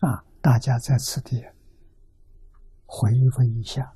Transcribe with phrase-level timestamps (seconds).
[0.00, 1.42] 啊，大家在此地
[2.84, 3.94] 回味一下，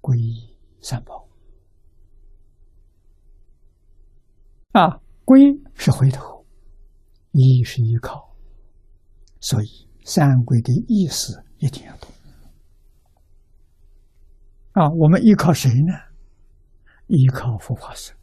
[0.00, 1.26] 皈依三宝。
[4.72, 6.44] 啊，皈是回头，
[7.32, 8.36] 依是依靠，
[9.40, 12.10] 所以三皈的意思一定要懂。
[14.72, 15.94] 啊，我们依靠谁呢？
[17.06, 18.14] 依靠佛法僧。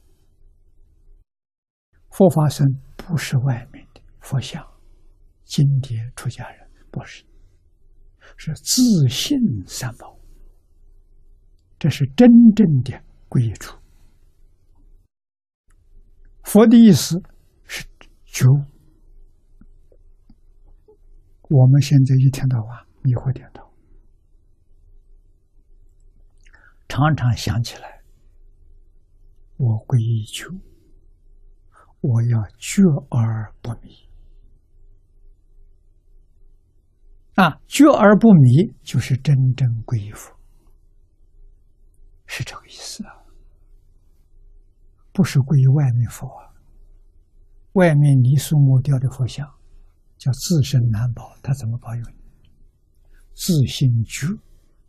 [2.12, 2.66] 佛法僧
[2.96, 4.66] 不是外面的佛像、
[5.44, 6.65] 经典、出家人，
[6.96, 7.26] 不是，
[8.38, 10.18] 是自信三宝。
[11.78, 13.78] 这是真正的皈依处。
[16.44, 17.22] 佛的意思
[17.66, 17.84] 是
[18.24, 18.46] 觉。
[21.50, 23.70] 我们现在一天到晚迷惑颠倒，
[26.88, 28.02] 常常想起来，
[29.58, 30.50] 我皈依求，
[32.00, 34.10] 我要觉而不迷。
[37.36, 40.34] 啊，觉而不迷就是真正皈依佛，
[42.26, 43.12] 是这个意思啊。
[45.12, 46.52] 不是归于外面佛啊，
[47.74, 49.50] 外面泥塑木雕的佛像，
[50.18, 52.24] 叫自身难保，他怎么保佑你？
[53.34, 54.28] 自心觉，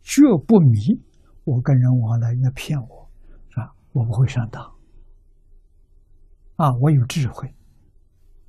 [0.01, 1.01] 觉不迷，
[1.43, 3.09] 我跟人往来，人家骗我，
[3.49, 3.73] 是吧？
[3.91, 4.63] 我不会上当，
[6.55, 7.53] 啊，我有智慧，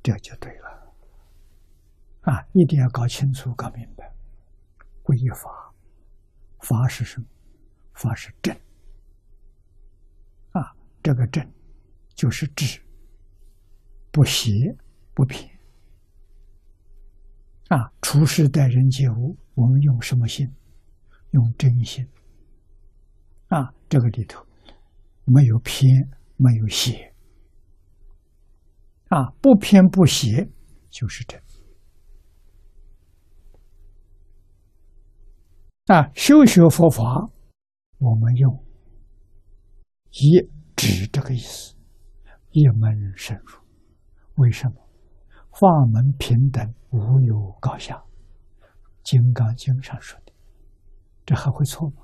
[0.03, 0.68] 这就对了，
[2.29, 4.13] 啊，一定要搞清楚、搞明白，
[5.03, 5.73] 皈依法，
[6.61, 7.27] 法是什么？
[7.95, 8.55] 法是正，
[10.53, 11.47] 啊，这个正。
[12.19, 12.83] 就是智，
[14.11, 14.51] 不邪
[15.15, 15.49] 不偏
[17.69, 17.93] 啊！
[18.03, 20.53] 处事待人接物，我们用什么心？
[21.31, 22.05] 用真心
[23.47, 23.73] 啊！
[23.89, 24.45] 这个里头
[25.27, 27.15] 没有偏，没有邪
[29.11, 29.31] 啊！
[29.41, 30.51] 不偏不邪
[30.91, 31.41] 就是正
[35.89, 36.11] 啊！
[36.15, 37.31] 修学佛法，
[37.97, 38.63] 我们用
[40.11, 40.39] 一
[40.77, 41.75] 指这个意思。
[42.51, 43.59] 一门深入，
[44.35, 44.75] 为什么？
[45.59, 47.95] 法门平等，无有高下，
[49.03, 50.33] 《金刚经》上说的，
[51.25, 52.03] 这还会错吗？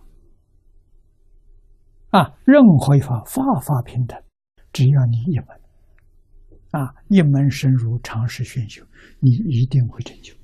[2.19, 4.19] 啊，任何一法，法法平等，
[4.73, 5.47] 只要你一门，
[6.71, 8.83] 啊，一门深入，长时熏修，
[9.21, 10.35] 你一定会成就。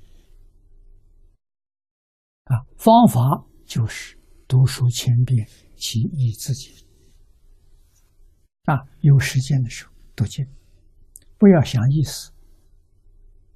[2.51, 4.17] 啊，方法就是
[4.47, 6.85] 读书千遍，其义自己。
[8.65, 9.91] 啊，有时间的时候。
[10.13, 10.45] 读经，
[11.37, 12.31] 不要想意思，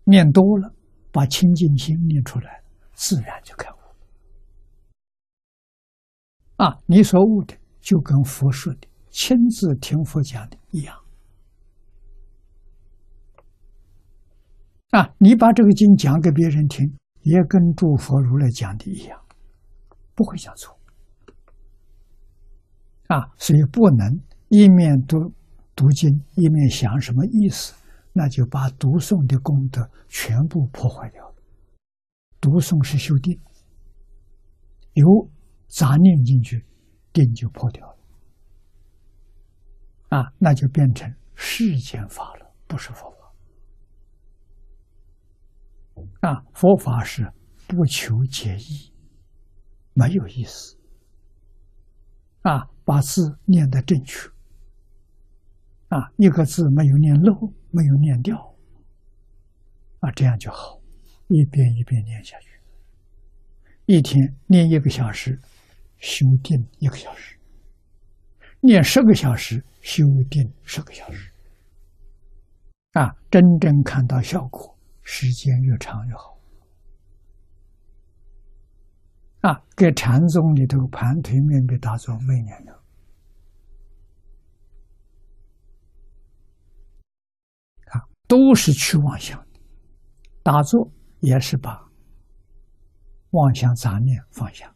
[0.06, 0.74] 念多了，
[1.12, 2.64] 把清净心念出来，
[2.94, 3.76] 自然就开悟。
[6.56, 10.98] 啊，你所悟的就跟佛说的、亲自听佛讲的一样。
[14.92, 19.22] 啊，你把这个经讲给别人听，也跟诸佛如来讲的一样，
[20.16, 20.76] 不会讲错。
[23.08, 25.32] 啊，所以不能一面读。
[25.78, 27.76] 读经一面想什么意思，
[28.14, 31.36] 那就把读诵的功德全部破坏掉了。
[32.40, 33.38] 读诵是修定，
[34.94, 35.04] 有
[35.68, 36.66] 杂念进去，
[37.12, 37.98] 定就破掉了。
[40.18, 43.12] 啊，那就变成世间法了，不是佛
[46.22, 47.32] 啊，佛法是
[47.68, 48.92] 不求解义，
[49.94, 50.78] 没有意思。
[52.42, 54.30] 啊，把字念得正确。
[55.90, 58.56] 啊，一个字没有念漏，没有念掉，
[60.00, 60.82] 啊，这样就好，
[61.28, 62.60] 一遍一遍念下去，
[63.86, 65.40] 一天念一个小时，
[66.00, 67.40] 修定一个小时，
[68.62, 71.32] 念十个小时，修定十个小时，
[72.94, 74.75] 啊，真正看到效果，
[75.06, 76.38] 时间越长越好，
[79.42, 82.76] 啊，给禅宗里头盘腿面壁打坐每年的。
[88.28, 89.60] 都是去妄想的，
[90.42, 91.88] 打坐也是把
[93.30, 94.74] 妄想杂念放下。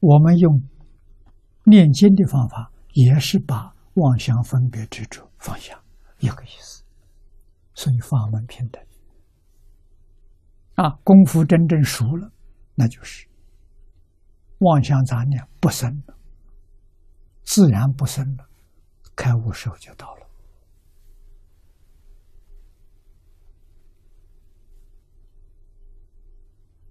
[0.00, 0.60] 我们用
[1.64, 5.80] 念经的方法，也是把妄想分别执着放下，
[6.22, 6.82] 一个意思。
[7.74, 8.82] 所以法门平等
[10.74, 12.32] 啊，功夫真正熟了，
[12.74, 13.26] 那就是
[14.58, 16.16] 妄想杂念不生了，
[17.42, 18.48] 自然不生了。
[19.14, 20.26] 开悟时候就到了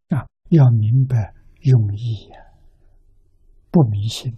[0.09, 0.27] 啊！
[0.49, 2.37] 要明白用意呀，
[3.71, 4.31] 不迷信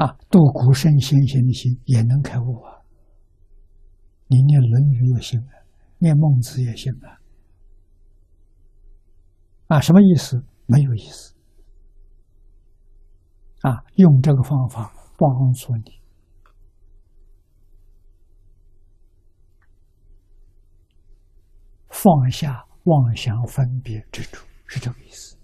[0.00, 2.80] 啊，度古圣先贤的心也能开悟啊！
[4.28, 5.52] 你念《论语》也行啊，
[5.98, 7.20] 念孟子也行啊。
[9.66, 10.42] 啊，什么意思？
[10.64, 11.34] 没有意思。
[13.60, 16.00] 啊，用这个方法帮助你
[21.90, 25.36] 放下妄想分别之处，是这个意思。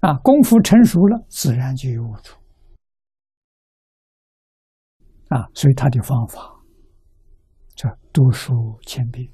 [0.00, 2.40] 啊，功夫成熟了，自然就有悟处。
[5.28, 6.40] 啊，所以他的方法
[7.74, 9.30] 叫读书千遍。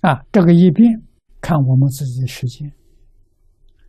[0.00, 1.02] 啊，这个一遍
[1.40, 2.72] 看我们自己的时间，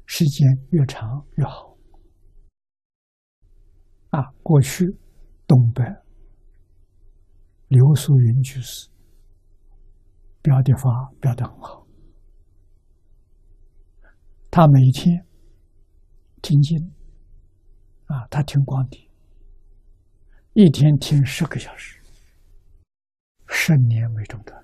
[0.05, 1.77] 时间越长越好。
[4.09, 4.85] 啊，过去
[5.45, 5.83] 东北。
[7.67, 8.89] 刘素云居士
[10.41, 11.87] 标的法标的很好，
[14.51, 15.25] 他每天
[16.43, 16.77] 听经
[18.05, 19.01] 啊，他听光碟，
[20.53, 21.99] 一天听十个小时，
[23.47, 24.63] 十年为中断。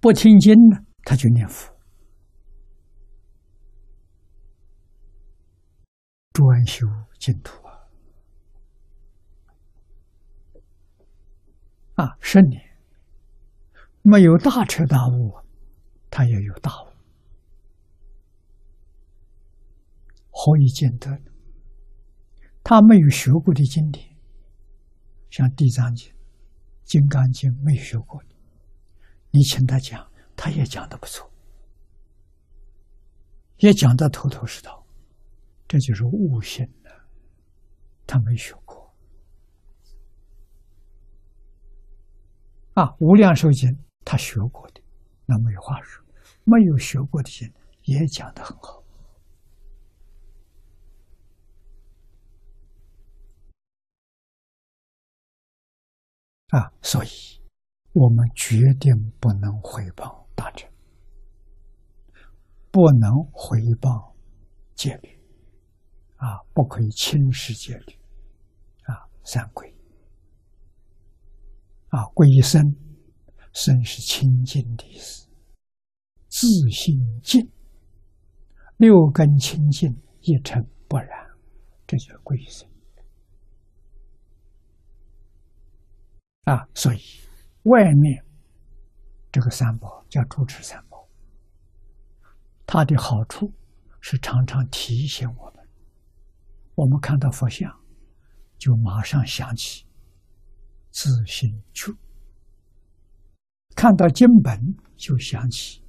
[0.00, 1.72] 不听经呢，他就念佛，
[6.32, 6.84] 专修
[7.20, 7.67] 净土。
[11.98, 12.62] 啊，十年
[14.02, 15.34] 没有大彻大悟，
[16.08, 16.86] 他也有大悟。
[20.30, 21.20] 何以见得？
[22.62, 24.16] 他没有学过的经典，
[25.28, 26.08] 像《地藏经》
[26.84, 28.22] 《金刚经》没学过，
[29.32, 31.28] 你请他讲，他也讲的不错，
[33.56, 34.86] 也讲的头头是道，
[35.66, 37.08] 这就是悟性了。
[38.06, 38.54] 他没学。
[42.78, 43.68] 啊，《无量寿经》
[44.04, 44.80] 他学过的，
[45.26, 46.00] 那没有话说；
[46.44, 47.52] 没有学过的经
[47.82, 48.84] 也讲的很好。
[56.50, 57.08] 啊，所以
[57.94, 60.70] 我们决定不能回报大臣，
[62.70, 64.14] 不能回报
[64.76, 65.20] 戒律，
[66.14, 67.98] 啊，不可以轻视戒律，
[68.84, 69.74] 啊，三规。
[71.88, 72.62] 啊，归身，
[73.52, 75.26] 身是清净的意思。
[76.28, 77.50] 自心净，
[78.76, 79.90] 六根清净，
[80.20, 81.08] 一尘不染，
[81.86, 82.68] 这就是归身。
[86.44, 87.00] 啊，所以
[87.62, 88.24] 外面
[89.32, 91.08] 这个三宝叫主持三宝，
[92.66, 93.50] 它的好处
[94.00, 95.66] 是常常提醒我们，
[96.74, 97.74] 我们看到佛像，
[98.58, 99.87] 就马上想起。
[101.00, 101.94] 自心处，
[103.76, 104.60] 看到经本
[104.96, 105.80] 就想起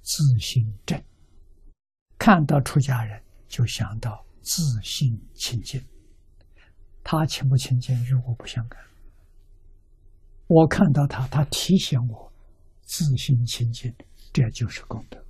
[0.00, 0.98] 自心正；
[2.16, 5.78] 看到出家人就想到自心清净。
[7.02, 8.82] 他清不清净与我不相干。
[10.46, 12.32] 我看到他，他提醒我
[12.80, 13.94] 自心清净，
[14.32, 15.22] 这就是功德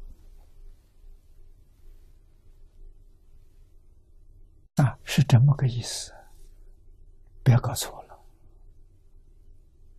[4.77, 6.13] 啊，是这么个意思，
[7.43, 8.04] 不要搞错了。